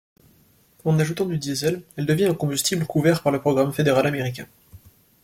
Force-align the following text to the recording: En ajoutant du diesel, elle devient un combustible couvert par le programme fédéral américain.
En 0.83 0.99
ajoutant 0.99 1.27
du 1.27 1.37
diesel, 1.37 1.83
elle 1.95 2.07
devient 2.07 2.25
un 2.25 2.33
combustible 2.33 2.87
couvert 2.87 3.21
par 3.21 3.31
le 3.31 3.39
programme 3.39 3.71
fédéral 3.71 4.07
américain. 4.07 4.47